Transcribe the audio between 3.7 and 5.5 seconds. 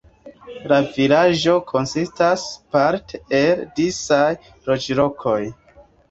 disaj loĝlokoj.